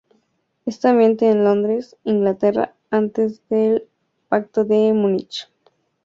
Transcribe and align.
Está 0.65 0.89
ambientada 0.89 1.29
en 1.31 1.43
Londres, 1.43 1.95
Inglaterra, 2.05 2.73
antes 2.89 3.39
del 3.49 3.87
Pacto 4.29 4.65
de 4.65 4.93
Múnich. 4.93 5.47